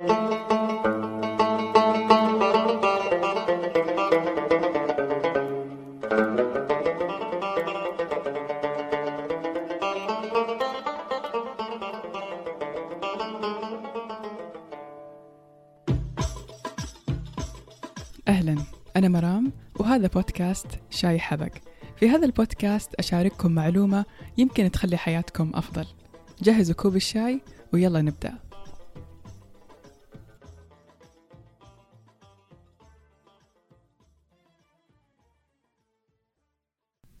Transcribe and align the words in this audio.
أهلا 0.00 0.10
أنا 18.96 19.08
مرام 19.08 19.52
وهذا 19.76 20.06
بودكاست 20.06 20.66
شاي 20.90 21.18
حبق 21.18 21.52
في 21.96 22.08
هذا 22.10 22.26
البودكاست 22.26 22.94
أشارككم 22.94 23.52
معلومة 23.52 24.04
يمكن 24.38 24.70
تخلي 24.70 24.96
حياتكم 24.96 25.52
أفضل. 25.54 25.86
جهزوا 26.42 26.74
كوب 26.74 26.96
الشاي 26.96 27.40
ويلا 27.72 28.02
نبدأ. 28.02 28.47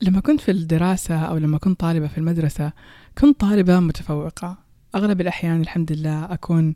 لما 0.08 0.20
كنت 0.20 0.40
في 0.40 0.50
الدراسة 0.50 1.18
أو 1.18 1.36
لما 1.36 1.58
كنت 1.58 1.80
طالبة 1.80 2.06
في 2.06 2.18
المدرسة 2.18 2.72
كنت 3.18 3.40
طالبة 3.40 3.80
متفوقة. 3.80 4.58
أغلب 4.94 5.20
الأحيان 5.20 5.60
الحمد 5.60 5.92
لله 5.92 6.24
أكون 6.24 6.74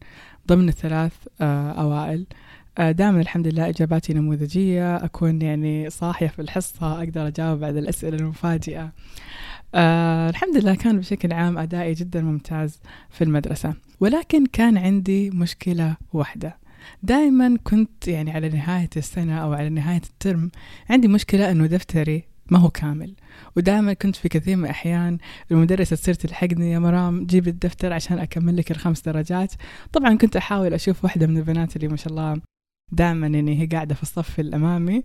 ضمن 0.48 0.68
الثلاث 0.68 1.12
آه، 1.40 1.72
أوائل. 1.72 2.26
آه، 2.78 2.90
دائما 2.90 3.20
الحمد 3.20 3.46
لله 3.46 3.68
إجاباتي 3.68 4.14
نموذجية 4.14 4.96
أكون 4.96 5.42
يعني 5.42 5.90
صاحية 5.90 6.26
في 6.26 6.42
الحصة 6.42 6.98
أقدر 6.98 7.26
أجاوب 7.26 7.64
على 7.64 7.78
الأسئلة 7.78 8.16
المفاجئة. 8.16 8.92
آه 9.74 10.30
الحمد 10.30 10.56
لله 10.56 10.74
كان 10.74 10.98
بشكل 10.98 11.32
عام 11.32 11.58
أدائي 11.58 11.94
جدا 11.94 12.20
ممتاز 12.20 12.80
في 13.10 13.24
المدرسة. 13.24 13.74
ولكن 14.00 14.46
كان 14.46 14.78
عندي 14.78 15.30
مشكلة 15.30 15.96
واحدة. 16.12 16.56
دائما 17.02 17.58
كنت 17.64 18.08
يعني 18.08 18.30
على 18.30 18.48
نهاية 18.48 18.90
السنة 18.96 19.38
أو 19.38 19.52
على 19.52 19.68
نهاية 19.68 20.02
الترم 20.10 20.50
عندي 20.90 21.08
مشكلة 21.08 21.50
أنه 21.50 21.66
دفتري 21.66 22.31
ما 22.52 22.58
هو 22.58 22.70
كامل. 22.70 23.14
ودائما 23.56 23.92
كنت 23.92 24.16
في 24.16 24.28
كثير 24.28 24.56
من 24.56 24.64
الأحيان 24.64 25.18
المدرسة 25.50 25.96
تصير 25.96 26.14
تلحقني 26.14 26.72
يا 26.72 26.78
مرام 26.78 27.26
جيب 27.26 27.48
الدفتر 27.48 27.92
عشان 27.92 28.18
أكمل 28.18 28.56
لك 28.56 28.70
الخمس 28.70 29.00
درجات. 29.00 29.52
طبعا 29.92 30.14
كنت 30.16 30.36
أحاول 30.36 30.74
أشوف 30.74 31.04
واحدة 31.04 31.26
من 31.26 31.36
البنات 31.36 31.76
اللي 31.76 31.88
ما 31.88 31.96
شاء 31.96 32.08
الله 32.08 32.40
دائما 32.92 33.26
يعني 33.26 33.60
هي 33.60 33.66
قاعدة 33.66 33.94
في 33.94 34.02
الصف 34.02 34.40
الأمامي 34.40 35.02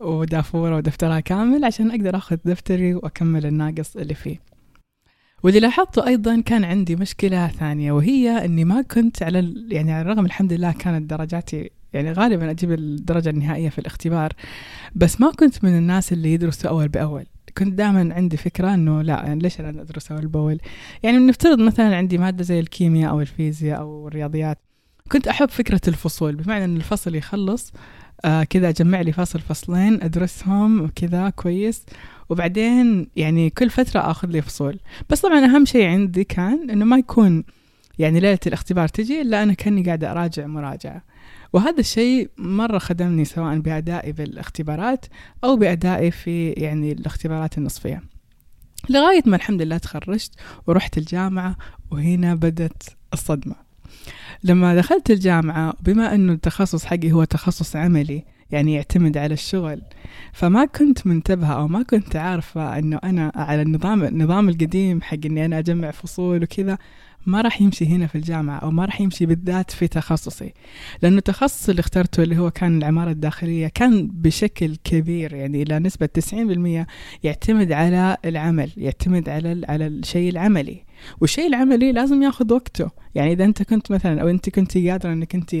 ودافورة 0.00 0.76
ودفترها 0.76 1.20
كامل 1.20 1.64
عشان 1.64 1.90
أقدر 1.90 2.16
أخذ 2.16 2.36
دفتري 2.44 2.94
وأكمل 2.94 3.46
الناقص 3.46 3.96
اللي 3.96 4.14
فيه. 4.14 4.40
واللي 5.42 5.60
لاحظته 5.60 6.06
أيضا 6.06 6.40
كان 6.40 6.64
عندي 6.64 6.96
مشكلة 6.96 7.48
ثانية 7.48 7.92
وهي 7.92 8.44
أني 8.44 8.64
ما 8.64 8.82
كنت 8.82 9.22
على 9.22 9.54
يعني 9.68 9.92
على 9.92 10.02
الرغم 10.02 10.26
الحمد 10.26 10.52
لله 10.52 10.72
كانت 10.72 11.10
درجاتي 11.10 11.70
يعني 11.94 12.12
غالبا 12.12 12.50
أجيب 12.50 12.72
الدرجة 12.72 13.30
النهائية 13.30 13.68
في 13.68 13.78
الاختبار 13.78 14.32
بس 14.94 15.20
ما 15.20 15.30
كنت 15.30 15.64
من 15.64 15.78
الناس 15.78 16.12
اللي 16.12 16.32
يدرسوا 16.32 16.70
أول 16.70 16.88
بأول. 16.88 17.24
كنت 17.58 17.72
دائما 17.74 18.14
عندي 18.14 18.36
فكرة 18.36 18.74
إنه 18.74 19.02
لا 19.02 19.12
يعني 19.12 19.40
ليش 19.40 19.60
أنا 19.60 19.82
أدرس 19.82 20.12
أول 20.12 20.26
بأول؟ 20.26 20.60
يعني 21.02 21.18
نفترض 21.18 21.58
مثلا 21.58 21.96
عندي 21.96 22.18
مادة 22.18 22.44
زي 22.44 22.60
الكيمياء 22.60 23.10
أو 23.10 23.20
الفيزياء 23.20 23.80
أو 23.80 24.08
الرياضيات. 24.08 24.58
كنت 25.12 25.28
أحب 25.28 25.48
فكرة 25.48 25.80
الفصول 25.88 26.36
بمعنى 26.36 26.64
إن 26.64 26.76
الفصل 26.76 27.14
يخلص 27.14 27.72
آه 28.24 28.44
كذا 28.44 28.68
أجمع 28.68 29.00
لي 29.00 29.12
فصل 29.12 29.40
فصلين 29.40 30.02
أدرسهم 30.02 30.86
كذا 30.86 31.30
كويس. 31.30 31.82
وبعدين 32.28 33.06
يعني 33.16 33.50
كل 33.50 33.70
فترة 33.70 34.00
آخذ 34.00 34.28
لي 34.28 34.42
فصول. 34.42 34.78
بس 35.10 35.20
طبعا 35.20 35.44
أهم 35.44 35.64
شيء 35.64 35.86
عندي 35.86 36.24
كان 36.24 36.70
إنه 36.70 36.84
ما 36.84 36.96
يكون 36.96 37.44
يعني 37.98 38.20
ليلة 38.20 38.38
الاختبار 38.46 38.88
تجي 38.88 39.20
إلا 39.20 39.42
أنا 39.42 39.52
كأني 39.52 39.82
قاعدة 39.82 40.10
أراجع 40.10 40.46
مراجعة. 40.46 41.02
وهذا 41.54 41.80
الشيء 41.80 42.30
مرة 42.38 42.78
خدمني 42.78 43.24
سواء 43.24 43.58
بأدائي 43.58 44.12
بالاختبارات 44.12 45.06
أو 45.44 45.56
بأدائي 45.56 46.10
في 46.10 46.50
يعني 46.50 46.92
الاختبارات 46.92 47.58
النصفية. 47.58 48.02
لغاية 48.90 49.22
ما 49.26 49.36
الحمد 49.36 49.62
لله 49.62 49.78
تخرجت 49.78 50.32
ورحت 50.66 50.98
الجامعة 50.98 51.56
وهنا 51.90 52.34
بدت 52.34 52.96
الصدمة. 53.12 53.54
لما 54.44 54.74
دخلت 54.74 55.10
الجامعة 55.10 55.74
بما 55.80 56.14
أنه 56.14 56.32
التخصص 56.32 56.84
حقي 56.84 57.12
هو 57.12 57.24
تخصص 57.24 57.76
عملي 57.76 58.24
يعني 58.50 58.74
يعتمد 58.74 59.18
على 59.18 59.34
الشغل 59.34 59.82
فما 60.32 60.64
كنت 60.64 61.06
منتبهة 61.06 61.52
أو 61.52 61.68
ما 61.68 61.82
كنت 61.82 62.16
عارفة 62.16 62.78
أنه 62.78 63.00
أنا 63.04 63.32
على 63.34 63.62
النظام 63.62 64.04
النظام 64.04 64.48
القديم 64.48 65.02
حق 65.02 65.18
أني 65.24 65.44
أنا 65.44 65.58
أجمع 65.58 65.90
فصول 65.90 66.42
وكذا 66.42 66.78
ما 67.26 67.40
راح 67.40 67.62
يمشي 67.62 67.86
هنا 67.86 68.06
في 68.06 68.14
الجامعة 68.14 68.58
أو 68.58 68.70
ما 68.70 68.84
راح 68.84 69.00
يمشي 69.00 69.26
بالذات 69.26 69.70
في 69.70 69.88
تخصصي. 69.88 70.52
لأنه 71.02 71.18
التخصص 71.18 71.68
اللي 71.68 71.80
اخترته 71.80 72.22
اللي 72.22 72.38
هو 72.38 72.50
كان 72.50 72.78
العمارة 72.78 73.10
الداخلية 73.10 73.68
كان 73.68 74.08
بشكل 74.12 74.76
كبير 74.84 75.34
يعني 75.34 75.62
إلى 75.62 75.78
نسبة 75.78 76.06
90% 76.06 76.86
يعتمد 77.22 77.72
على 77.72 78.16
العمل 78.24 78.70
يعتمد 78.76 79.28
على 79.28 79.66
على 79.68 79.86
الشيء 79.86 80.30
العملي. 80.30 80.84
والشيء 81.20 81.46
العملي 81.46 81.92
لازم 81.92 82.22
ياخذ 82.22 82.52
وقته. 82.52 82.90
يعني 83.14 83.32
إذا 83.32 83.44
أنت 83.44 83.62
كنت 83.62 83.90
مثلا 83.90 84.22
أو 84.22 84.28
أنت 84.28 84.50
كنت 84.50 84.78
قادرة 84.78 85.12
أنك 85.12 85.34
أنت 85.34 85.56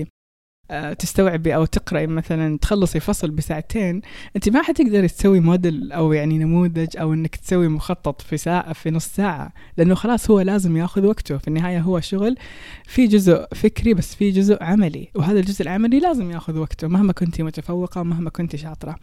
تستوعبي 0.98 1.54
أو 1.54 1.64
تقرأي 1.64 2.06
مثلا 2.06 2.58
تخلصي 2.58 3.00
فصل 3.00 3.30
بساعتين 3.30 4.00
انت 4.36 4.48
ما 4.48 4.62
حتقدري 4.62 5.08
تسوي 5.08 5.40
موديل 5.40 5.92
أو 5.92 6.12
يعني 6.12 6.38
نموذج 6.38 6.96
أو 6.96 7.12
إنك 7.12 7.36
تسوي 7.36 7.68
مخطط 7.68 8.22
في 8.22 8.36
ساعة 8.36 8.72
في 8.72 8.90
نص 8.90 9.06
ساعة 9.06 9.52
لأنه 9.76 9.94
خلاص 9.94 10.30
هو 10.30 10.40
لازم 10.40 10.76
يأخذ 10.76 11.06
وقته. 11.06 11.38
في 11.38 11.48
النهاية 11.48 11.80
هو 11.80 12.00
شغل 12.00 12.36
في 12.84 13.06
جزء 13.06 13.46
فكري 13.54 13.94
بس 13.94 14.14
في 14.14 14.30
جزء 14.30 14.62
عملي 14.62 15.08
وهذا 15.14 15.40
الجزء 15.40 15.62
العملي 15.62 16.00
لازم 16.00 16.30
يأخذ 16.30 16.58
وقته 16.58 16.88
مهما 16.88 17.12
كنتي 17.12 17.42
متفوقة 17.42 18.02
مهما 18.02 18.30
كنتي 18.30 18.56
شاطرة. 18.56 18.96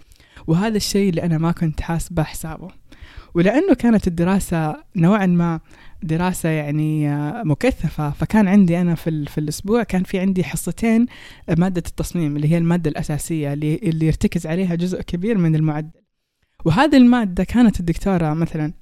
وهذا 0.47 0.78
الشيء 0.78 1.09
اللي 1.09 1.23
أنا 1.23 1.38
ما 1.38 1.51
كنت 1.51 1.81
حاسبة 1.81 2.23
حسابه. 2.23 2.67
ولأنه 3.33 3.73
كانت 3.73 4.07
الدراسة 4.07 4.75
نوعا 4.95 5.25
ما 5.25 5.59
دراسة 6.03 6.50
يعني 6.50 7.09
آه، 7.09 7.44
مكثفة. 7.44 8.09
فكان 8.09 8.47
عندي 8.47 8.81
أنا 8.81 8.95
في, 8.95 9.25
في 9.25 9.38
الأسبوع 9.38 9.84
كان 9.84 10.03
في 10.03 10.19
عندي 10.19 10.44
حصتين 10.44 11.06
آه، 11.50 11.56
مادة 11.57 11.84
التصميم 11.88 12.35
اللي 12.35 12.51
هي 12.51 12.57
المادة 12.57 12.89
الأساسية 12.89 13.53
اللي, 13.53 13.75
اللي 13.75 14.06
يرتكز 14.06 14.47
عليها 14.47 14.75
جزء 14.75 15.01
كبير 15.01 15.38
من 15.38 15.56
المعدل. 15.56 16.01
وهذه 16.66 16.97
المادة 16.97 17.44
كانت 17.44 17.79
الدكتورة 17.79 18.34
مثلا 18.34 18.73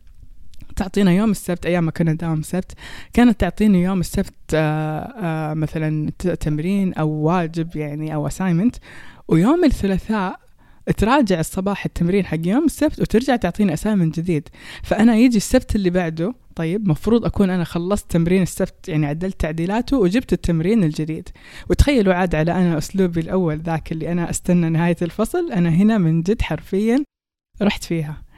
تعطينا 0.75 1.11
يوم 1.11 1.31
السبت 1.31 1.65
أيام 1.65 1.83
ما 1.83 1.91
كنا 1.91 2.13
نداوم 2.13 2.39
السبت 2.39 2.71
كانت 3.13 3.39
تعطيني 3.39 3.83
يوم 3.83 3.99
السبت 3.99 4.33
آآ 4.53 5.13
آآ 5.17 5.53
مثلا 5.53 6.09
تمرين 6.39 6.93
أو 6.93 7.09
واجب 7.09 7.75
يعني 7.75 8.15
أو 8.15 8.27
اساينمنت 8.27 8.75
ويوم 9.27 9.63
الثلاثاء 9.63 10.39
تراجع 10.97 11.39
الصباح 11.39 11.85
التمرين 11.85 12.25
حق 12.25 12.37
يوم 12.45 12.65
السبت 12.65 12.99
وترجع 12.99 13.35
تعطيني 13.35 13.73
اسايمنت 13.73 14.19
جديد. 14.19 14.49
فأنا 14.83 15.15
يجي 15.15 15.37
السبت 15.37 15.75
اللي 15.75 15.89
بعده 15.89 16.33
طيب 16.55 16.87
مفروض 16.87 17.25
أكون 17.25 17.49
أنا 17.49 17.63
خلصت 17.63 18.11
تمرين 18.11 18.41
السبت 18.41 18.89
يعني 18.89 19.05
عدلت 19.05 19.39
تعديلاته 19.39 19.97
وجبت 19.97 20.33
التمرين 20.33 20.83
الجديد. 20.83 21.29
وتخيلوا 21.69 22.13
عاد 22.13 22.35
على 22.35 22.51
أنا 22.51 22.77
أسلوبي 22.77 23.19
الأول 23.19 23.57
ذاك 23.59 23.91
اللي 23.91 24.11
أنا 24.11 24.29
أستنى 24.29 24.69
نهاية 24.69 24.97
الفصل 25.01 25.51
أنا 25.51 25.69
هنا 25.69 25.97
من 25.97 26.21
جد 26.21 26.41
حرفيا 26.41 27.03
رحت 27.61 27.83
فيها. 27.83 28.28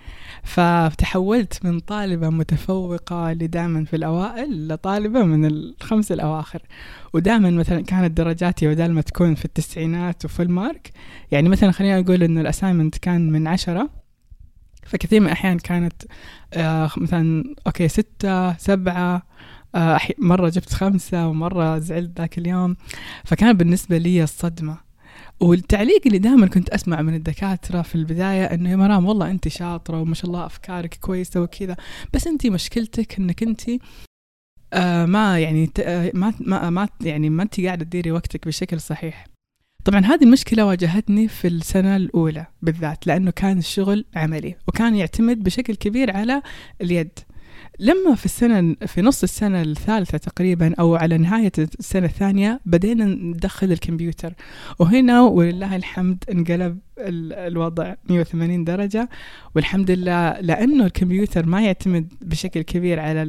فتحولت 0.43 1.65
من 1.65 1.79
طالبة 1.79 2.29
متفوقة 2.29 3.31
اللي 3.31 3.47
دائما 3.47 3.85
في 3.85 3.95
الأوائل 3.95 4.67
لطالبة 4.67 5.23
من 5.23 5.45
الخمس 5.45 6.11
الأواخر. 6.11 6.61
ودائما 7.13 7.49
مثلا 7.49 7.81
كانت 7.81 8.17
درجاتي 8.17 8.67
بدل 8.67 8.91
ما 8.91 9.01
تكون 9.01 9.35
في 9.35 9.45
التسعينات 9.45 10.25
وفي 10.25 10.43
ال 10.43 10.53
mark 10.53 10.91
يعني 11.31 11.49
مثلا 11.49 11.71
خلينا 11.71 12.01
نقول 12.01 12.23
إنه 12.23 12.41
ال 12.41 12.46
assignment 12.46 12.97
كان 12.97 13.31
من 13.31 13.47
عشرة 13.47 13.89
فكثير 14.85 15.19
من 15.19 15.25
الأحيان 15.25 15.59
كانت 15.59 15.93
آه 16.53 16.91
مثلا 16.97 17.43
okay 17.67 17.87
ستة 17.87 18.57
سبعة 18.57 19.23
آه 19.75 19.99
مرة 20.17 20.49
جبت 20.49 20.73
خمسة 20.73 21.27
ومرة 21.27 21.77
زعلت 21.79 22.19
ذاك 22.19 22.37
اليوم. 22.37 22.75
فكان 23.23 23.53
بالنسبة 23.53 23.97
لي 23.97 24.23
الصدمة. 24.23 24.90
والتعليق 25.41 26.01
اللي 26.05 26.17
دائما 26.17 26.47
كنت 26.47 26.69
أسمع 26.69 27.01
من 27.01 27.15
الدكاترة 27.15 27.81
في 27.81 27.95
البداية 27.95 28.45
إنه 28.45 28.71
يا 28.71 28.75
مرام 28.75 29.05
والله 29.05 29.31
أنت 29.31 29.47
شاطرة 29.47 30.01
وما 30.01 30.15
شاء 30.15 30.25
الله 30.25 30.45
أفكارك 30.45 30.97
كويسة 31.01 31.41
وكذا 31.41 31.75
بس 32.13 32.27
أنت 32.27 32.47
مشكلتك 32.47 33.19
إنك 33.19 33.43
أنت 33.43 33.61
آه 34.73 35.05
ما 35.05 35.39
يعني 35.39 35.69
آه 35.79 36.11
ما 36.13 36.33
ما, 36.39 36.69
ما 36.69 36.89
يعني 37.01 37.29
ما 37.29 37.43
أنت 37.43 37.61
قاعدة 37.61 37.85
تديري 37.85 38.11
وقتك 38.11 38.47
بشكل 38.47 38.81
صحيح. 38.81 39.25
طبعا 39.85 39.99
هذه 39.99 40.23
المشكلة 40.23 40.65
واجهتني 40.65 41.27
في 41.27 41.47
السنة 41.47 41.95
الأولى 41.95 42.45
بالذات 42.61 43.07
لأنه 43.07 43.31
كان 43.31 43.57
الشغل 43.57 44.05
عملي 44.15 44.55
وكان 44.67 44.95
يعتمد 44.95 45.43
بشكل 45.43 45.75
كبير 45.75 46.17
على 46.17 46.41
اليد. 46.81 47.19
لما 47.81 48.15
في 48.15 48.25
السنة 48.25 48.75
في 48.85 49.01
نص 49.01 49.23
السنة 49.23 49.61
الثالثة 49.61 50.17
تقريبا 50.17 50.75
أو 50.79 50.95
على 50.95 51.17
نهاية 51.17 51.51
السنة 51.57 52.05
الثانية 52.05 52.59
بدينا 52.65 53.05
ندخل 53.05 53.71
الكمبيوتر. 53.71 54.33
وهنا 54.79 55.21
ولله 55.21 55.75
الحمد 55.75 56.23
انقلب 56.31 56.79
الوضع 56.99 57.95
180 58.09 58.63
درجة. 58.63 59.09
والحمد 59.55 59.91
لله 59.91 60.39
لأنه 60.39 60.85
الكمبيوتر 60.85 61.45
ما 61.45 61.61
يعتمد 61.61 62.13
بشكل 62.21 62.61
كبير 62.61 62.99
على 62.99 63.23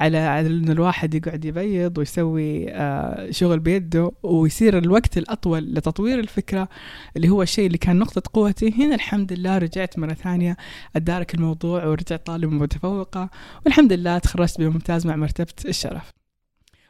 على 0.00 0.40
إنه 0.40 0.72
الواحد 0.72 1.14
يقعد 1.14 1.44
يبيض 1.44 1.98
ويسوي 1.98 2.70
آه 2.70 3.30
شغل 3.30 3.58
بيده 3.58 4.12
ويصير 4.22 4.78
الوقت 4.78 5.18
الأطول 5.18 5.74
لتطوير 5.74 6.20
الفكرة 6.20 6.68
اللي 7.16 7.28
هو 7.28 7.42
الشيء 7.42 7.66
اللي 7.66 7.78
كان 7.78 7.98
نقطة 7.98 8.22
قوتي. 8.32 8.74
هنا 8.78 8.94
الحمد 8.94 9.32
لله 9.32 9.58
رجعت 9.58 9.98
مرة 9.98 10.14
ثانية 10.14 10.56
أدارك 10.96 11.34
الموضوع 11.34 11.84
ورجعت 11.86 12.26
طالبه 12.26 12.52
متفوقة 12.52 13.30
والحمد 13.64 13.92
لله 13.92 14.18
تخرجت 14.18 14.60
بممتاز 14.60 15.06
مع 15.06 15.16
مرتبة 15.16 15.54
الشرف. 15.68 16.10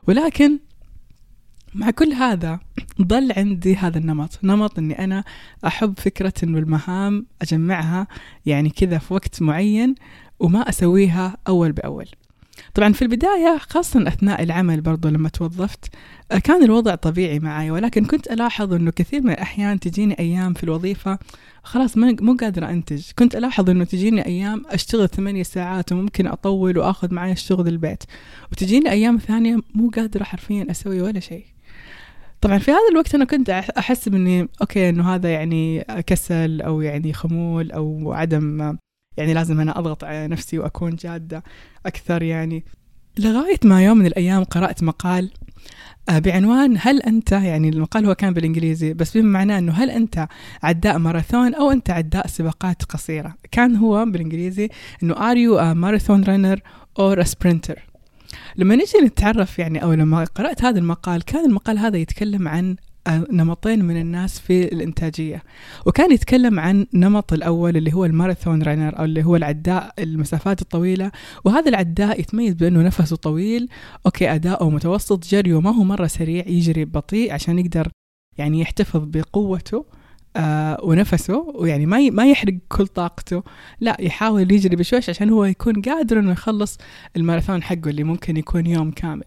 ولكن 0.08 0.58
مع 1.74 1.90
كل 1.90 2.12
هذا 2.12 2.60
ضل 3.02 3.32
عندي 3.36 3.76
هذا 3.76 3.98
النمط 3.98 4.38
نمط 4.42 4.78
إني 4.78 5.04
أنا 5.04 5.24
أحب 5.66 5.98
فكرة 5.98 6.32
إنه 6.42 6.58
المهام 6.58 7.26
أجمعها 7.42 8.06
يعني 8.46 8.70
كذا 8.70 8.98
في 8.98 9.14
وقت 9.14 9.42
معين 9.42 9.94
وما 10.38 10.68
أسويها 10.68 11.36
أول 11.48 11.72
بأول. 11.72 12.06
طبعا 12.74 12.92
في 12.92 13.02
البداية 13.02 13.58
خاصة 13.58 14.08
أثناء 14.08 14.42
العمل 14.42 14.80
برضو 14.80 15.08
لما 15.08 15.28
توظفت 15.28 15.94
كان 16.44 16.64
الوضع 16.64 16.94
طبيعي 16.94 17.38
معي 17.38 17.70
ولكن 17.70 18.04
كنت 18.04 18.26
ألاحظ 18.26 18.72
أنه 18.72 18.90
كثير 18.90 19.22
من 19.22 19.30
الأحيان 19.30 19.80
تجيني 19.80 20.18
أيام 20.18 20.54
في 20.54 20.64
الوظيفة 20.64 21.18
خلاص 21.62 21.96
مو 21.96 22.36
قادرة 22.40 22.70
أنتج. 22.70 23.10
كنت 23.18 23.36
ألاحظ 23.36 23.70
أنه 23.70 23.84
تجيني 23.84 24.26
أيام 24.26 24.62
أشتغل 24.70 25.08
ثمانية 25.08 25.42
ساعات 25.42 25.92
وممكن 25.92 26.26
أطول 26.26 26.78
وأخذ 26.78 27.14
معي 27.14 27.32
الشغل 27.32 27.68
البيت 27.68 28.04
وتجيني 28.52 28.90
أيام 28.90 29.18
ثانية 29.18 29.56
مو 29.74 29.90
قادرة 29.90 30.24
حرفيا 30.24 30.66
أسوي 30.70 31.00
ولا 31.02 31.20
شيء. 31.20 31.44
طبعا 32.40 32.58
في 32.58 32.70
هذا 32.70 32.88
الوقت 32.92 33.14
أنا 33.14 33.24
كنت 33.24 33.50
أحس 33.50 34.08
اني 34.08 34.48
okay 34.60 34.88
إنه 34.88 35.14
هذا 35.14 35.28
يعني 35.28 35.84
كسل 36.06 36.60
أو 36.60 36.80
يعني 36.80 37.12
خمول 37.12 37.72
أو 37.72 38.12
عدم 38.12 38.76
يعني 39.16 39.34
لازم 39.34 39.60
أنا 39.60 39.78
أضغط 39.78 40.04
على 40.04 40.28
نفسي 40.28 40.58
وأكون 40.58 40.96
جادة 40.96 41.42
أكثر 41.86 42.22
يعني. 42.22 42.64
لغاية 43.18 43.58
ما 43.64 43.84
يوم 43.84 43.98
من 43.98 44.06
الأيام 44.06 44.44
قرأت 44.44 44.82
مقال 44.82 45.30
آه، 46.08 46.18
بعنوان 46.18 46.76
هل 46.80 47.02
أنت 47.02 47.32
يعني 47.32 47.68
المقال 47.68 48.06
هو 48.06 48.14
كان 48.14 48.34
بالإنجليزي 48.34 48.94
بس 48.94 49.16
بما 49.16 49.28
معناه 49.28 49.58
إنه 49.58 49.72
هل 49.72 49.90
أنت 49.90 50.28
عداء 50.62 50.98
ماراثون 50.98 51.54
أو 51.54 51.70
أنت 51.70 51.90
عداء 51.90 52.26
سباقات 52.26 52.82
قصيرة؟ 52.82 53.34
كان 53.50 53.76
هو 53.76 54.04
بالإنجليزي 54.04 54.68
إنه 55.02 55.30
are 55.30 55.36
you 55.36 55.74
marathon 55.74 56.24
runner 56.24 56.60
or 56.98 57.22
sprinter 57.22 57.82
لما 58.56 58.74
نجي 58.74 58.98
نتعرف 59.04 59.58
يعني 59.58 59.82
أو 59.82 59.92
لما 59.92 60.24
قرأت 60.24 60.64
هذا 60.64 60.78
المقال 60.78 61.24
كان 61.24 61.44
المقال 61.44 61.78
هذا 61.78 61.96
يتكلم 61.96 62.48
عن 62.48 62.76
نمطين 63.08 63.84
من 63.84 64.00
الناس 64.00 64.40
في 64.40 64.64
الإنتاجية. 64.72 65.42
وكان 65.86 66.12
يتكلم 66.12 66.60
عن 66.60 66.86
نمط 66.94 67.32
الأول 67.32 67.76
اللي 67.76 67.94
هو 67.94 68.04
ال 68.04 68.11
marathon 68.11 68.62
runner 68.62 68.98
أو 68.98 69.04
اللي 69.04 69.24
هو 69.24 69.36
العداء 69.36 69.94
المسافات 69.98 70.62
الطويلة. 70.62 71.10
وهذا 71.44 71.68
العداء 71.68 72.20
يتميز 72.20 72.54
بأنه 72.54 72.82
نفسه 72.82 73.16
طويل. 73.16 73.68
okay 74.06 74.34
أداؤه 74.34 74.70
متوسط 74.70 75.26
جري 75.26 75.52
وما 75.52 75.70
هو 75.70 75.84
مرة 75.84 76.06
سريع 76.06 76.44
يجري 76.48 76.84
بطيء 76.84 77.32
عشان 77.32 77.58
يقدر 77.58 77.88
يعني 78.38 78.60
يحتفظ 78.60 79.04
بقوته 79.04 79.84
آه 80.36 80.78
ونفسه. 80.82 81.52
ويعني 81.54 81.86
ما 81.86 82.10
ما 82.10 82.30
يحرق 82.30 82.54
كل 82.68 82.86
طاقته. 82.86 83.42
لا 83.80 83.96
يحاول 84.00 84.52
يجري 84.52 84.76
بشويش 84.76 85.10
عشان 85.10 85.30
هو 85.30 85.44
يكون 85.44 85.82
قادر 85.82 86.18
إنه 86.18 86.32
يخلص 86.32 86.78
الماراثون 87.16 87.62
حقه 87.62 87.90
اللي 87.90 88.04
ممكن 88.04 88.36
يكون 88.36 88.66
يوم 88.66 88.90
كامل. 88.90 89.24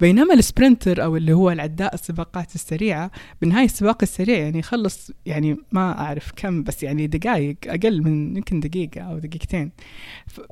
بينما 0.00 0.34
ال 0.34 0.42
sprinter 0.42 1.04
أو 1.04 1.16
اللي 1.16 1.32
هو 1.32 1.50
العداء 1.50 1.94
السباقات 1.94 2.54
السريعة 2.54 3.10
بنهاية 3.42 3.64
السباق 3.64 3.98
السريع 4.02 4.38
يعني 4.38 4.58
يخلص 4.58 5.10
يعني 5.26 5.56
ما 5.72 5.98
أعرف 6.00 6.32
كم 6.36 6.62
بس 6.62 6.82
يعني 6.82 7.06
دقائق 7.06 7.56
أقل 7.66 8.02
من 8.02 8.36
يمكن 8.36 8.60
دقيقة 8.60 9.00
أو 9.00 9.18
دقيقتين. 9.18 9.72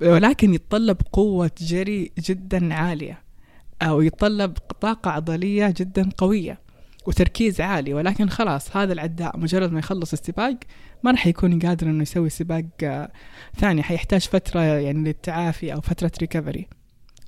ولكن 0.03 0.55
يتطلب 0.55 0.97
قوة 1.13 1.51
جري 1.61 2.11
جدا 2.19 2.75
عالية 2.75 3.23
أو 3.83 4.01
يتطلب 4.01 4.53
طاقة 4.81 5.11
عضلية 5.11 5.75
جدا 5.77 6.09
قوية 6.19 6.61
وتركيز 7.07 7.61
عالي. 7.61 7.95
ولكن 7.95 8.29
خلاص 8.29 8.77
هذا 8.77 8.93
العداء 8.93 9.39
مجرد 9.39 9.73
ما 9.73 9.79
يخلص 9.79 10.13
السباق 10.13 10.57
ما 11.03 11.11
راح 11.11 11.27
يكون 11.27 11.59
قادر 11.59 11.87
إنه 11.87 12.03
يسوي 12.03 12.31
سباق 12.31 12.65
آه، 12.83 13.13
ثاني. 13.57 13.83
حيحتاج 13.83 14.21
فترة 14.21 14.61
يعني 14.61 15.09
للتعافي 15.09 15.73
أو 15.73 15.81
فترة 15.81 16.13
recovery 16.21 16.69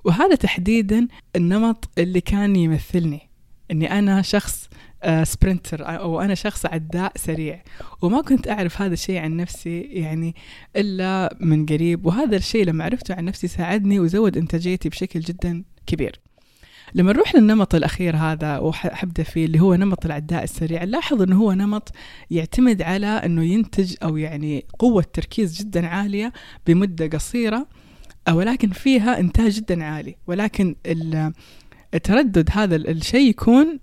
وهذا 0.04 0.34
تحديدا 0.34 1.08
النمط 1.36 1.88
اللي 1.98 2.20
كان 2.20 2.56
يمثلني 2.56 3.30
إني 3.70 3.98
أنا 3.98 4.22
شخص 4.22 4.68
sprinter 5.22 5.86
آه، 5.86 5.90
أو 5.90 6.20
أنا 6.20 6.34
شخص 6.34 6.66
عداء 6.66 7.12
سريع. 7.16 7.62
وما 8.02 8.20
كنت 8.20 8.48
أعرف 8.48 8.82
هذا 8.82 8.92
الشيء 8.92 9.18
عن 9.18 9.36
نفسي 9.36 9.80
يعني 9.80 10.34
إلا 10.76 11.36
من 11.40 11.66
قريب. 11.66 12.06
وهذا 12.06 12.36
الشيء 12.36 12.64
لما 12.64 12.84
عرفته 12.84 13.14
عن 13.14 13.24
نفسي 13.24 13.48
ساعدني 13.48 14.00
وزود 14.00 14.36
إنتاجيتي 14.36 14.88
بشكل 14.88 15.20
جدا 15.20 15.64
كبير. 15.86 16.20
لما 16.94 17.12
نروح 17.12 17.34
للنمط 17.34 17.74
الأخير 17.74 18.16
هذا 18.16 18.58
وحبدأ 18.58 19.22
فيه 19.22 19.44
اللي 19.44 19.60
هو 19.60 19.74
نمط 19.74 20.04
العداء 20.04 20.44
السريع 20.44 20.84
نلاحظ 20.84 21.22
أنه 21.22 21.36
هو 21.36 21.52
نمط 21.52 21.92
يعتمد 22.30 22.82
على 22.82 23.06
أنه 23.06 23.44
ينتج 23.44 23.94
أو 24.02 24.16
يعني 24.16 24.66
قوة 24.78 25.04
تركيز 25.12 25.58
جدا 25.58 25.86
عالية 25.86 26.32
بمدة 26.66 27.06
قصيرة 27.06 27.66
ولكن 28.30 28.70
فيها 28.70 29.20
إنتاج 29.20 29.52
جدا 29.52 29.84
عالي. 29.84 30.16
ولكن 30.26 30.76
التردد 31.94 32.48
هذا 32.52 32.76
الشيء 32.76 33.30
يكون 33.30 33.80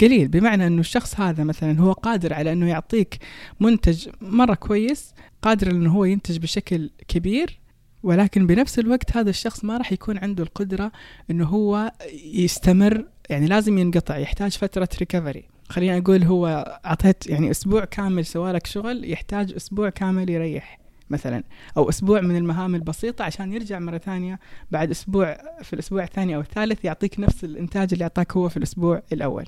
قليل. 0.00 0.28
بمعنى 0.28 0.66
إنه 0.66 0.80
الشخص 0.80 1.20
هذا 1.20 1.44
مثلا 1.44 1.80
هو 1.80 1.92
قادر 1.92 2.34
على 2.34 2.52
إنه 2.52 2.68
يعطيك 2.68 3.18
منتج 3.60 4.08
مرة 4.20 4.54
كويس 4.54 5.14
قادر 5.42 5.70
إنه 5.70 5.92
هو 5.92 6.04
ينتج 6.04 6.38
بشكل 6.38 6.90
كبير 7.08 7.62
ولكن 8.02 8.46
بنفس 8.46 8.78
الوقت 8.78 9.16
هذا 9.16 9.30
الشخص 9.30 9.64
ما 9.64 9.76
راح 9.76 9.92
يكون 9.92 10.18
عنده 10.18 10.42
القدرة 10.42 10.92
إنه 11.30 11.44
هو 11.46 11.92
يستمر 12.24 13.04
يعني 13.30 13.46
لازم 13.46 13.78
ينقطع 13.78 14.16
يحتاج 14.16 14.52
فترة 14.52 14.88
recovery 14.98 15.44
خلينا 15.68 15.98
أقول 15.98 16.22
هو 16.22 16.46
أعطيت 16.86 17.26
يعني 17.26 17.50
أسبوع 17.50 17.84
كامل 17.84 18.26
سوى 18.26 18.50
لك 18.50 18.66
شغل 18.66 19.10
يحتاج 19.10 19.52
أسبوع 19.52 19.88
كامل 19.88 20.30
يريح. 20.30 20.81
مثلا 21.12 21.42
أو 21.76 21.88
أسبوع 21.88 22.20
من 22.20 22.36
المهام 22.36 22.74
البسيطة 22.74 23.24
عشان 23.24 23.52
يرجع 23.52 23.78
مرة 23.78 23.98
ثانية 23.98 24.40
بعد 24.70 24.90
أسبوع 24.90 25.36
في 25.62 25.72
الأسبوع 25.72 26.04
الثاني 26.04 26.36
أو 26.36 26.40
الثالث 26.40 26.84
يعطيك 26.84 27.20
نفس 27.20 27.44
الإنتاج 27.44 27.88
اللي 27.92 28.02
اعطاك 28.02 28.32
هو 28.32 28.48
في 28.48 28.56
الأسبوع 28.56 29.02
الأول. 29.12 29.46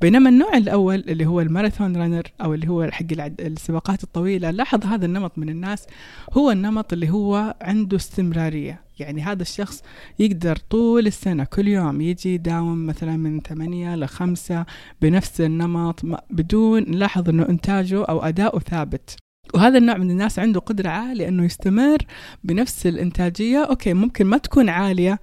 بينما 0.00 0.30
النوع 0.30 0.56
الأول 0.56 1.04
اللي 1.08 1.26
هو 1.26 1.40
ال 1.40 1.46
marathon 1.46 1.96
runner 1.96 2.22
أو 2.40 2.54
اللي 2.54 2.68
هو 2.68 2.90
حق 2.90 3.06
السباقات 3.40 4.04
الطويلة 4.04 4.50
لاحظ 4.50 4.86
هذا 4.86 5.06
النمط 5.06 5.38
من 5.38 5.48
الناس 5.48 5.86
هو 6.32 6.50
النمط 6.50 6.92
اللي 6.92 7.10
هو 7.10 7.54
عنده 7.60 7.96
استمرارية. 7.96 8.80
يعني 8.98 9.22
هذا 9.22 9.42
الشخص 9.42 9.82
يقدر 10.18 10.56
طول 10.56 11.06
السنة 11.06 11.44
كل 11.44 11.68
يوم 11.68 12.00
يجي 12.00 12.34
يداوم 12.34 12.86
مثلا 12.86 13.16
من 13.16 13.40
ثمانية 13.40 13.96
لخمسة 13.96 14.66
بنفس 15.02 15.40
النمط 15.40 16.00
بدون 16.30 16.82
نلاحظ 16.82 17.28
أنه 17.28 17.48
إنتاجه 17.48 18.04
أو 18.04 18.20
أداؤه 18.22 18.60
ثابت. 18.60 19.16
وهذا 19.54 19.78
النوع 19.78 19.96
من 19.96 20.10
الناس 20.10 20.38
عنده 20.38 20.60
قدرة 20.60 20.88
عالية 20.88 21.28
إنه 21.28 21.44
يستمر 21.44 21.98
بنفس 22.44 22.86
الإنتاجية. 22.86 23.64
okay 23.64 23.94
ممكن 23.94 24.26
ما 24.26 24.38
تكون 24.38 24.68
عالية 24.68 25.18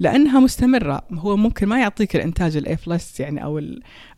لأنها 0.00 0.40
مستمرة. 0.40 1.02
هو 1.12 1.36
ممكن 1.36 1.66
ما 1.66 1.80
يعطيك 1.80 2.16
الإنتاج 2.16 2.56
ال 2.56 2.76
A 2.86 2.93
plus 2.93 3.20
يعني 3.20 3.44
أو 3.44 3.60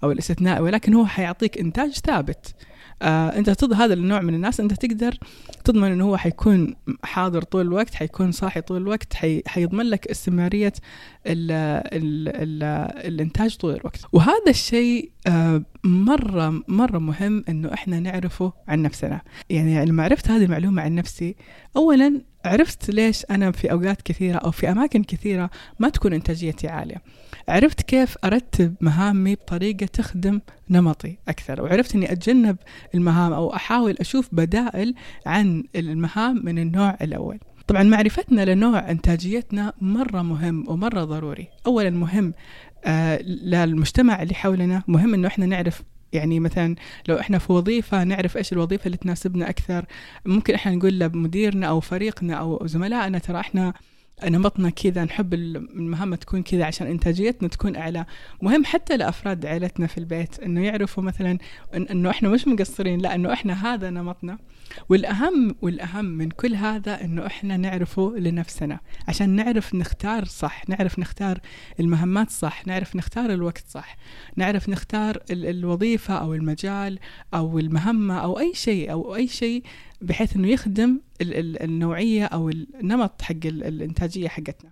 أو 0.04 0.12
الاستثنائي 0.12 0.60
ولكن 0.60 0.94
هو 0.94 1.06
حيعطيك 1.06 1.58
إنتاج 1.58 1.90
ثابت. 1.90 2.54
آه 3.02 3.28
انت 3.38 3.50
تض 3.50 3.72
هذا 3.72 3.94
النوع 3.94 4.20
من 4.20 4.34
الناس 4.34 4.60
انت 4.60 4.72
تقدر 4.72 5.18
تضمن 5.64 5.92
إنه 5.92 6.04
هو 6.04 6.16
حيكون 6.16 6.74
حاضر 7.02 7.42
طول 7.42 7.60
الوقت 7.66 7.94
حيكون 7.94 8.32
صاحي 8.32 8.60
طول 8.60 8.82
الوقت 8.82 9.14
حي 9.14 9.42
حيضمن 9.46 9.84
لك 9.84 10.06
استمرارية 10.06 10.72
ال 11.26 11.52
ال 11.52 12.28
ال 12.28 12.62
الإنتاج 13.06 13.56
طول 13.56 13.74
الوقت. 13.74 14.00
وهذا 14.12 14.48
الشيء 14.48 15.10
آه 15.26 15.62
مرة 15.84 16.62
مرة 16.68 16.98
مهم 16.98 17.44
إنه 17.48 17.74
إحنا 17.74 18.00
نعرفه 18.00 18.52
عن 18.68 18.82
نفسنا. 18.82 19.20
يعني 19.50 19.84
لما 19.84 20.04
عرفت 20.04 20.30
هذه 20.30 20.44
المعلومة 20.44 20.82
عن 20.82 20.94
نفسي 20.94 21.36
اولا 21.76 22.20
عرفت 22.46 22.90
ليش 22.90 23.24
أنا 23.30 23.50
في 23.50 23.72
أوقات 23.72 24.02
كثيرة 24.02 24.38
أو 24.38 24.50
في 24.50 24.70
أماكن 24.70 25.04
كثيرة 25.04 25.50
ما 25.78 25.88
تكون 25.88 26.12
إنتاجيتي 26.12 26.68
عالية. 26.68 27.02
عرفت 27.48 27.82
كيف 27.82 28.16
أرتب 28.24 28.74
مهامي 28.80 29.34
بطريقة 29.34 29.86
تخدم 29.86 30.40
نمطي 30.70 31.16
أكثر 31.28 31.62
وعرفت 31.62 31.94
إني 31.94 32.12
أتجنب 32.12 32.56
المهام 32.94 33.32
أو 33.32 33.54
أحاول 33.54 33.96
أشوف 34.00 34.28
بدائل 34.32 34.94
عن 35.26 35.64
المهام 35.76 36.40
من 36.44 36.58
النوع 36.58 36.96
الأول. 37.02 37.38
طبعا 37.66 37.82
معرفتنا 37.82 38.44
لنوع 38.44 38.90
إنتاجيتنا 38.90 39.72
مرة 39.80 40.22
مهم 40.22 40.64
ومرة 40.68 41.04
ضروري. 41.04 41.48
اولا 41.66 41.90
مهم 41.90 42.32
آه 42.84 43.22
للمجتمع 43.22 44.22
اللي 44.22 44.34
حولنا 44.34 44.82
مهم 44.88 45.14
إنه 45.14 45.28
إحنا 45.28 45.46
نعرف 45.46 45.82
يعني 46.16 46.40
مثلا 46.40 46.74
لو 47.08 47.20
إحنا 47.20 47.38
في 47.38 47.52
وظيفة 47.52 48.04
نعرف 48.04 48.36
إيش 48.36 48.52
الوظيفة 48.52 48.86
اللي 48.86 48.96
تناسبنا 48.96 49.50
أكثر 49.50 49.84
ممكن 50.26 50.54
إحنا 50.54 50.74
نقول 50.74 50.98
لمديرنا 50.98 51.66
أو 51.66 51.80
فريقنا 51.80 52.34
أو 52.34 52.66
زملائنا 52.66 53.18
ترى 53.18 53.40
إحنا 53.40 53.74
نمطنا 54.24 54.70
كذا 54.70 55.04
نحب 55.04 55.34
المهام 55.34 56.14
تكون 56.14 56.42
كذا 56.42 56.64
عشان 56.64 56.86
إنتاجيتنا 56.86 57.48
تكون 57.48 57.76
أعلى. 57.76 58.06
مهم 58.42 58.64
حتى 58.64 58.96
لأفراد 58.96 59.46
عائلتنا 59.46 59.86
في 59.86 59.98
البيت 59.98 60.40
إنه 60.40 60.64
يعرفوا 60.64 61.02
مثلا 61.02 61.38
إنه 61.74 62.10
إحنا 62.10 62.28
مش 62.28 62.48
مقصرين 62.48 63.00
لا 63.00 63.14
إنه 63.14 63.32
إحنا 63.32 63.74
هذا 63.74 63.90
نمطنا. 63.90 64.38
والأهم 64.88 65.54
والأهم 65.62 66.04
من 66.04 66.30
كل 66.30 66.54
هذا 66.54 67.04
إنه 67.04 67.26
إحنا 67.26 67.56
نعرفه 67.56 68.14
لنفسنا. 68.18 68.80
عشان 69.08 69.30
نعرف 69.30 69.74
نختار 69.74 70.24
صح 70.24 70.68
نعرف 70.68 70.98
نختار 70.98 71.38
المهمات 71.80 72.30
صح 72.30 72.66
نعرف 72.66 72.96
نختار 72.96 73.30
الوقت 73.30 73.64
صح. 73.68 73.96
نعرف 74.36 74.68
نختار 74.68 75.18
ال 75.30 75.46
الوظيفة 75.46 76.14
أو 76.14 76.34
المجال 76.34 76.98
أو 77.34 77.58
المهمة 77.58 78.18
أو 78.18 78.38
أي 78.38 78.54
شيء 78.54 78.92
أو 78.92 79.14
أي 79.16 79.28
شيء 79.28 79.62
بحيث 80.00 80.36
إنه 80.36 80.48
يخدم 80.48 81.00
ال 81.20 81.34
ال 81.34 81.62
النوعية 81.62 82.24
أو 82.24 82.50
النمط 82.50 83.22
حق 83.22 83.34
الإنتاجية 83.44 84.28
حقتنا. 84.28 84.70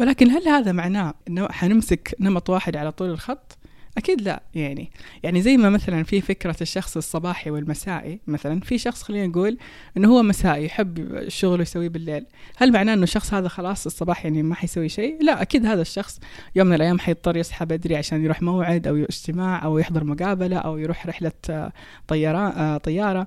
ولكن 0.00 0.30
هل 0.30 0.48
هذا 0.48 0.72
معناه 0.72 1.14
إنه 1.28 1.48
حنمسك 1.48 2.16
نمط 2.20 2.50
واحد 2.50 2.76
على 2.76 2.92
طول 2.92 3.10
الخط؟ 3.10 3.58
أكيد 3.98 4.20
لا 4.20 4.42
يعني. 4.54 4.90
يعني 5.22 5.42
زي 5.42 5.56
ما 5.56 5.70
مثلا 5.70 6.02
في 6.02 6.20
فكرة 6.20 6.56
الشخص 6.60 6.96
الصباحي 6.96 7.50
والمسائي 7.50 8.20
مثلا 8.26 8.60
في 8.60 8.78
شخص 8.78 9.02
خلينا 9.02 9.26
نقول 9.26 9.58
إنه 9.96 10.08
هو 10.08 10.22
مسائي 10.22 10.64
يحب 10.64 10.98
الشغل 10.98 11.60
يسويه 11.60 11.88
بالليل. 11.88 12.26
هل 12.56 12.72
معناه 12.72 12.94
إنه 12.94 13.02
الشخص 13.02 13.34
هذا 13.34 13.48
خلاص 13.48 13.86
الصباح 13.86 14.24
يعني 14.24 14.42
ما 14.42 14.54
حيسوي 14.54 14.88
شيء؟ 14.88 15.22
لا 15.22 15.42
أكيد 15.42 15.66
هذا 15.66 15.82
الشخص 15.82 16.20
يوم 16.56 16.66
من 16.66 16.74
الأيام 16.74 16.98
حيضطر 16.98 17.36
يصحى 17.36 17.64
بدري 17.64 17.96
عشان 17.96 18.24
يروح 18.24 18.42
موعد 18.42 18.86
أو 18.86 18.96
اجتماع 18.96 19.64
أو 19.64 19.78
يحضر 19.78 20.04
مقابلة 20.04 20.56
أو 20.56 20.78
يروح 20.78 21.06
رحلة 21.06 21.70
طيارة 22.08 22.76
طيارة. 22.76 23.26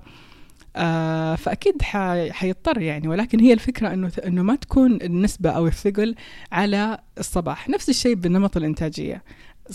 آه 0.76 1.34
فأكيد 1.34 1.82
حيضطر 2.30 2.80
يعني. 2.80 3.08
ولكن 3.08 3.40
هي 3.40 3.52
الفكرة 3.52 3.92
إنه 3.92 4.12
إنه 4.26 4.42
ما 4.42 4.56
تكون 4.56 5.02
النسبة 5.02 5.50
أو 5.50 5.66
الثقل 5.66 6.14
على 6.52 6.98
الصباح. 7.18 7.68
نفس 7.68 7.88
الشيء 7.88 8.14
بنمط 8.14 8.56
الإنتاجية. 8.56 9.22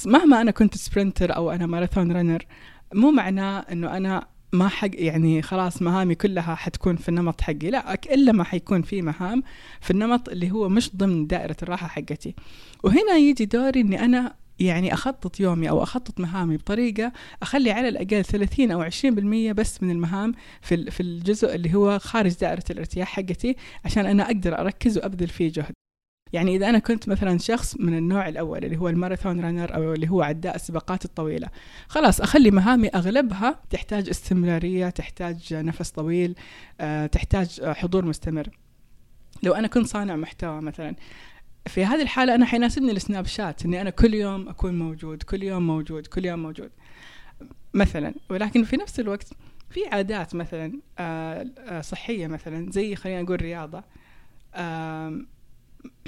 مهما 0.06 0.41
أنا 0.41 0.51
كنت 0.51 0.77
سبرنتر 0.77 1.36
أو 1.36 1.51
أنا 1.51 1.65
ماراثون 1.65 2.12
رنر 2.12 2.46
مو 2.94 3.12
معناه 3.12 3.60
إنه 3.72 3.98
أنا 3.98 4.27
ما 4.53 4.68
حق 4.68 4.89
يعني 4.94 5.41
خلاص 5.41 5.82
مهامي 5.82 6.15
كلها 6.15 6.56
حتكون 6.56 6.96
في 6.96 7.10
النمط 7.10 7.41
حقي. 7.41 7.70
لا 7.70 7.94
إلا 7.94 8.32
ما 8.32 8.44
حيكون 8.44 8.82
في 8.82 9.01
مهام 9.01 9.44
في 9.82 9.91
النمط 9.91 10.29
اللي 10.29 10.51
هو 10.51 10.70
مش 10.70 10.96
ضمن 10.96 11.27
دائرة 11.27 11.58
الراحة 11.63 11.88
حقتي. 11.88 12.36
وهنا 12.84 13.15
يجي 13.18 13.46
دوري 13.46 13.82
إني 13.82 14.06
أنا 14.06 14.36
يعني 14.60 14.94
أخطط 14.94 15.39
يومي 15.39 15.70
أو 15.70 15.84
أخطط 15.84 16.20
مهامي 16.20 16.58
بطريقة 16.58 17.12
أخلي 17.42 17.72
على 17.72 17.89
الأقل 17.89 18.25
30 18.25 18.72
أو 18.72 18.89
20% 18.89 18.94
بس 19.54 19.84
من 19.84 19.92
المهام 19.92 20.34
في 20.62 20.92
في 20.92 21.04
الجزء 21.04 21.56
اللي 21.56 21.74
هو 21.75 22.00
خارج 22.00 22.34
دائرة 22.34 22.63
الارتياح 22.70 23.08
حقتي 23.08 23.56
عشان 23.86 24.06
أنا 24.06 24.25
أقدر 24.25 24.60
أركز 24.60 24.98
وأبذل 24.98 25.28
فيه 25.28 25.51
جهد. 25.51 25.74
يعني 26.34 26.56
إذا 26.56 26.70
أنا 26.70 26.80
كنت 26.80 27.10
مثلا 27.10 27.38
شخص 27.38 27.75
من 27.80 27.98
النوع 27.98 28.28
الأول 28.28 28.66
اللي 28.66 28.78
هو 28.78 28.89
الماراثون 28.89 29.39
رانر 29.42 29.75
أو 29.75 29.94
اللي 29.94 30.10
هو 30.10 30.22
عداء 30.22 30.56
السباقات 30.56 31.06
الطويلة 31.06 31.48
خلاص 31.88 32.22
أخلي 32.22 32.51
مهامي 32.51 32.88
أغلبها 32.88 33.60
تحتاج 33.70 34.10
استمرارية 34.10 34.89
تحتاج 34.89 35.54
نفس 35.54 35.92
طويل 35.92 36.36
أه 36.82 37.06
تحتاج 37.06 37.62
حضور 37.63 38.06
مستمر. 38.06 38.50
لو 39.44 39.54
أنا 39.54 39.68
كنت 39.68 39.88
صانع 39.88 40.16
محتوى 40.16 40.62
مثلا 40.62 40.96
في 41.68 41.86
هذه 41.86 42.01
الحالة 42.01 42.36
أنا 42.36 42.46
حيناسبني 42.46 42.92
السناب 42.92 43.25
شات 43.25 43.66
إني 43.66 43.82
أنا 43.82 43.89
كل 43.89 44.13
يوم 44.13 44.50
أكون 44.50 44.80
موجود 44.80 45.24
كل 45.24 45.44
يوم 45.44 45.68
موجود 45.68 46.08
كل 46.08 46.25
يوم 46.25 46.44
موجود. 46.44 46.72
مثلا 47.74 48.13
ولكن 48.30 48.63
في 48.63 48.78
نفس 48.78 49.00
الوقت 49.00 49.28
في 49.70 49.88
عادات 49.88 50.36
مثلا 50.36 50.80
آه، 51.00 51.48
آه، 51.60 51.82
صحية 51.82 52.28
مثلا 52.28 52.72
زي 52.72 52.96
خلينا 52.96 53.22
نقول 53.22 53.42
رياضة 53.42 53.84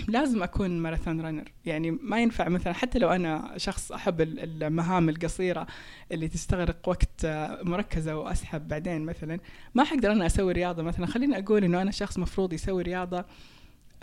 لازم 0.07 0.43
أكون 0.43 0.79
ماراثون 0.79 1.21
رانر 1.21 1.51
يعني 1.65 1.91
ما 1.91 2.21
ينفع 2.21 2.49
مثلا 2.49 2.73
حتى 2.73 2.99
لو 2.99 3.09
أنا 3.09 3.53
شخص 3.57 3.91
أحب 3.91 4.21
المهام 4.21 5.09
القصيرة 5.09 5.67
اللي 6.11 6.27
تستغرق 6.27 6.89
وقت 6.89 7.25
آه، 7.25 7.59
مركزة 7.63 8.17
وأسحب 8.17 8.67
بعدين 8.67 9.01
مثلا 9.01 9.39
ما 9.75 9.83
حقدر 9.83 10.11
أنا 10.11 10.25
أسوي 10.25 10.53
رياضة 10.53 10.83
مثلا. 10.83 11.05
خليني 11.05 11.37
أقول 11.39 11.63
إنه 11.63 11.81
أنا 11.81 11.91
شخص 11.91 12.19
مفروض 12.19 12.53
يسوي 12.53 12.83
رياضة 12.83 13.25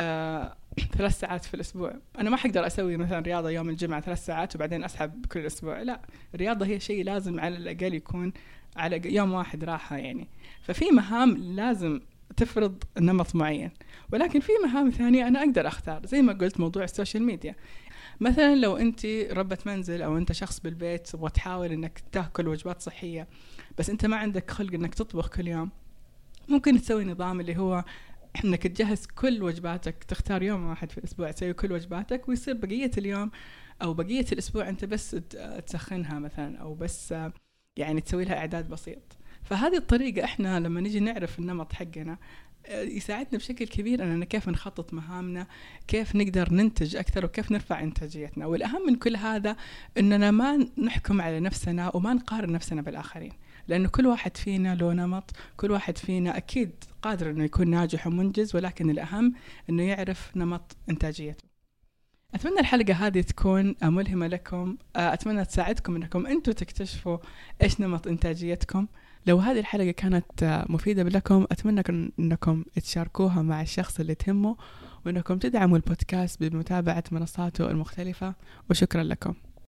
آه 0.01 0.57
ثلاث 0.99 1.21
ساعات 1.21 1.45
في 1.45 1.55
الأسبوع. 1.55 1.93
أنا 2.19 2.31
ما 2.31 2.37
حقدر 2.37 2.67
أسوي 2.67 2.97
مثلا 2.97 3.19
رياضة 3.19 3.51
يوم 3.51 3.69
الجمعة 3.69 4.01
ثلاث 4.01 4.27
ساعات 4.27 4.57
وبعدين 4.57 4.85
أسحب 4.85 5.27
كل 5.27 5.47
أسبوع 5.47 5.83
لا 5.83 6.01
الرياضة 6.35 6.67
هي 6.67 6.81
شيء 6.81 7.05
لازم 7.05 7.41
على 7.41 7.57
الأقل 7.57 7.95
يكون 7.95 8.33
على 8.77 9.15
يوم 9.15 9.33
واحد 9.33 9.65
راحة 9.65 9.97
يعني. 9.97 10.29
ففي 10.63 10.85
مهام 10.91 11.37
لازم 11.37 12.01
تفرض 12.37 12.85
نمط 12.99 13.35
معين. 13.35 13.71
ولكن 14.13 14.41
في 14.41 14.53
مهام 14.65 14.91
ثانية 14.91 15.29
أنا 15.29 15.41
أقدر 15.41 15.69
أختار 15.69 16.07
زي 16.07 16.23
ما 16.23 16.33
قلت 16.33 16.61
موضوع 16.61 16.85
ال 16.85 16.90
social 16.90 17.23
media. 17.23 17.55
مثلا 18.21 18.55
لو 18.55 18.77
أنت 18.77 19.07
ربة 19.31 19.59
منزل 19.67 20.03
أو 20.03 20.19
أنت 20.19 20.33
شخص 20.33 20.61
بالبيت 20.61 21.07
تبغى 21.07 21.31
تحاول 21.31 21.73
أنك 21.73 22.03
تأكل 22.13 22.49
وجبات 22.49 22.81
صحية 22.81 23.29
بس 23.79 23.91
أنت 23.91 24.07
ما 24.07 24.17
عندك 24.17 24.51
خلق 24.51 24.75
أنك 24.75 24.95
تطبخ 24.95 25.29
كل 25.29 25.49
يوم 25.49 25.71
ممكن 26.49 26.81
تسوي 26.81 27.05
نظام 27.05 27.41
اللي 27.41 27.57
هو 27.57 27.85
إنك 28.45 28.63
تجهز 28.63 29.07
كل 29.07 29.43
وجباتك 29.43 30.05
تختار 30.05 30.43
يوم 30.43 30.67
واحد 30.67 30.93
في 30.93 30.99
الأسبوع 30.99 31.31
تسوي 31.31 31.53
كل 31.53 31.73
وجباتك 31.73 32.29
ويصير 32.29 32.55
بقية 32.55 32.91
اليوم 32.99 33.31
أو 33.83 33.95
بقية 33.95 34.27
الأسبوع 34.33 34.69
أنت 34.69 34.85
بس 34.85 35.17
تسخنها 35.67 36.19
مثلا 36.19 36.59
أو 36.59 36.75
بس 36.75 37.15
يعني 37.77 38.01
تسوي 38.01 38.25
لها 38.25 38.39
إعداد 38.39 38.69
بسيط. 38.69 39.17
فهذه 39.43 39.77
الطريقة 39.77 40.25
إحنا 40.25 40.61
لما 40.61 40.81
نجي 40.81 41.01
نعرف 41.01 41.39
النمط 41.39 41.73
حقنا 41.73 42.19
يساعدنا 42.71 43.39
بشكل 43.39 43.67
كبير 43.67 44.03
إننا 44.03 44.25
كيف 44.25 44.49
نخطط 44.49 44.95
مهامنا 44.95 45.47
كيف 45.87 46.17
نقدر 46.17 46.53
ننتج 46.53 46.97
أكثر 46.97 47.25
وكيف 47.25 47.53
نرفع 47.53 47.83
إنتاجيتنا. 47.83 48.47
والأهم 48.47 48.87
من 48.87 48.95
كل 48.95 49.17
هذا 49.17 49.57
إننا 49.99 50.31
ما 50.31 50.69
نحكم 50.79 51.21
على 51.21 51.41
نفسنا 51.41 51.97
وما 51.97 52.15
نقارن 52.15 52.53
نفسنا 52.53 52.83
بالآخرين. 52.83 53.33
لأنه 53.69 53.89
كل 53.89 54.07
واحد 54.07 54.37
فينا 54.37 54.75
له 54.75 54.93
نمط 54.93 55.31
كل 55.57 55.71
واحد 55.71 55.99
فينا 55.99 56.37
أكيد 56.37 56.85
قادر 57.03 57.31
أنه 57.31 57.45
يكون 57.45 57.71
ناجح 57.71 58.07
ومنجز 58.07 58.57
ولكن 58.57 58.91
الأهم 58.91 59.35
أنه 59.71 59.83
يعرف 59.83 60.37
نمط 60.37 60.77
إنتاجيته. 60.91 61.45
أتمنى 62.35 62.61
الحلقة 62.61 62.95
هذه 62.95 63.21
تكون 63.21 63.75
ملهمة 63.83 64.27
لكم. 64.27 64.77
أتمنى 64.97 65.45
تساعدكم 65.45 65.97
أنكم 65.97 66.27
أنتم 66.27 66.53
تكتشفوا 66.53 67.19
إيش 67.63 67.81
نمط 67.81 68.07
إنتاجيتكم. 68.07 68.87
لو 69.27 69.39
هذه 69.39 69.59
الحلقة 69.59 69.91
كانت 69.91 70.65
مفيدة 70.69 71.03
لكم 71.03 71.47
أتمنى 71.51 72.13
أنكم 72.19 72.65
تشاركوها 72.75 73.43
مع 73.43 73.63
الشخص 73.63 74.01
اللي 74.01 74.15
تهمه 74.15 74.57
وأنكم 75.07 75.39
تدعموا 75.39 75.77
البودكاست 75.77 76.43
بمتابعة 76.43 77.05
منصاته 77.13 77.71
المختلفة. 77.71 78.35
وشكرا 78.71 79.03
لكم. 79.03 79.35